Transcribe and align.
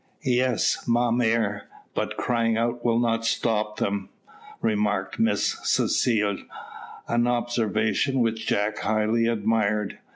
"Yes, 0.23 0.87
ma 0.87 1.11
mere, 1.11 1.67
but 1.93 2.17
crying 2.17 2.57
out 2.57 2.83
will 2.83 2.97
not 2.97 3.23
stop 3.23 3.77
them," 3.77 4.09
remarked 4.59 5.19
Miss 5.19 5.59
Cecile; 5.63 6.39
an 7.07 7.27
observation 7.27 8.19
which 8.19 8.47
Jack 8.47 8.79
highly 8.79 9.27
admired. 9.27 9.99